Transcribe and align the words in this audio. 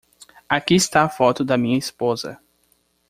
Aqui 0.49 0.73
está 0.73 1.03
a 1.03 1.09
foto 1.09 1.45
da 1.45 1.55
minha 1.59 1.77
esposa. 1.77 2.39